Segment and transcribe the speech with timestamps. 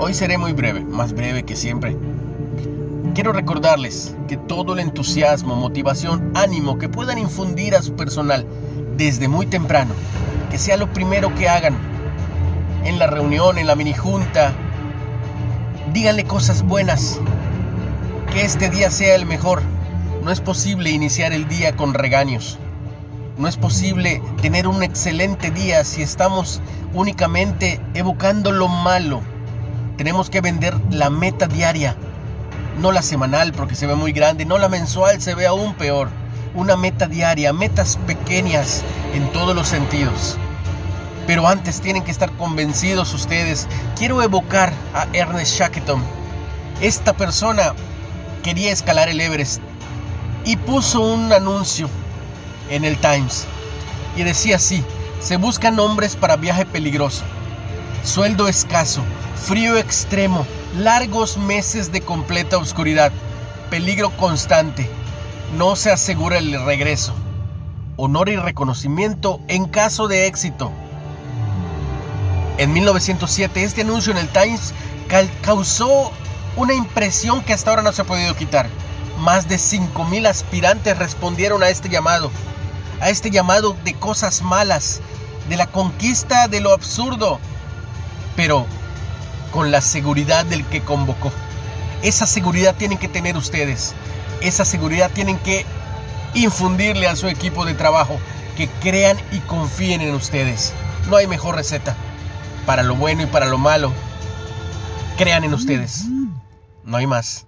[0.00, 1.96] Hoy seré muy breve, más breve que siempre.
[3.14, 8.46] Quiero recordarles que todo el entusiasmo, motivación, ánimo que puedan infundir a su personal
[8.96, 9.92] desde muy temprano,
[10.52, 11.76] que sea lo primero que hagan
[12.84, 14.52] en la reunión, en la mini junta,
[15.92, 17.18] díganle cosas buenas,
[18.32, 19.62] que este día sea el mejor.
[20.22, 22.56] No es posible iniciar el día con regaños.
[23.38, 26.60] No es posible tener un excelente día si estamos
[26.92, 29.22] únicamente evocando lo malo
[29.98, 31.96] tenemos que vender la meta diaria,
[32.80, 36.08] no la semanal porque se ve muy grande, no la mensual se ve aún peor.
[36.54, 40.38] Una meta diaria, metas pequeñas en todos los sentidos.
[41.26, 43.66] Pero antes tienen que estar convencidos ustedes.
[43.98, 46.00] Quiero evocar a Ernest Shackleton.
[46.80, 47.74] Esta persona
[48.44, 49.60] quería escalar el Everest
[50.44, 51.88] y puso un anuncio
[52.70, 53.46] en el Times
[54.16, 54.84] y decía así,
[55.20, 57.22] se buscan hombres para viaje peligroso,
[58.02, 59.02] sueldo escaso,
[59.36, 63.12] frío extremo, largos meses de completa oscuridad,
[63.70, 64.90] peligro constante.
[65.56, 67.14] No se asegura el regreso.
[67.96, 70.70] Honor y reconocimiento en caso de éxito.
[72.58, 74.74] En 1907 este anuncio en el Times
[75.42, 76.12] causó
[76.56, 78.68] una impresión que hasta ahora no se ha podido quitar.
[79.20, 82.30] Más de 5.000 aspirantes respondieron a este llamado,
[83.00, 85.00] a este llamado de cosas malas,
[85.48, 87.38] de la conquista de lo absurdo.
[88.36, 88.66] Pero
[89.52, 91.32] con la seguridad del que convocó.
[92.02, 93.94] Esa seguridad tienen que tener ustedes.
[94.40, 95.66] Esa seguridad tienen que
[96.34, 98.18] infundirle a su equipo de trabajo.
[98.56, 100.72] Que crean y confíen en ustedes.
[101.08, 101.96] No hay mejor receta.
[102.66, 103.92] Para lo bueno y para lo malo.
[105.16, 106.04] Crean en ustedes.
[106.84, 107.47] No hay más.